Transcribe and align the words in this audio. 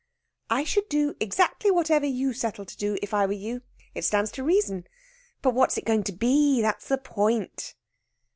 "I 0.49 0.63
should 0.63 0.89
do 0.89 1.15
exactly 1.19 1.69
whatever 1.69 2.07
you 2.07 2.33
settle 2.33 2.65
to 2.65 2.75
do 2.75 2.97
if 3.03 3.13
I 3.13 3.27
were 3.27 3.33
you. 3.33 3.61
It 3.93 4.01
stands 4.03 4.31
to 4.31 4.43
reason. 4.43 4.87
But 5.43 5.53
what's 5.53 5.77
it 5.77 5.85
going 5.85 6.05
to 6.05 6.11
be? 6.11 6.59
That's 6.59 6.87
the 6.87 6.97
point." 6.97 7.75